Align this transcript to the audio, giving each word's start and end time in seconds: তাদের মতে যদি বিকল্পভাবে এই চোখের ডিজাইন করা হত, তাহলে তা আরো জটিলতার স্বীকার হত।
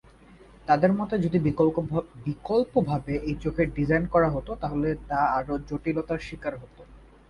তাদের 0.67 0.91
মতে 0.93 1.15
যদি 1.17 1.37
বিকল্পভাবে 2.27 3.13
এই 3.27 3.35
চোখের 3.43 3.67
ডিজাইন 3.73 4.03
করা 4.05 4.29
হত, 4.29 4.47
তাহলে 4.61 4.89
তা 5.09 5.19
আরো 5.37 5.53
জটিলতার 5.69 6.19
স্বীকার 6.19 6.53
হত। 6.57 6.77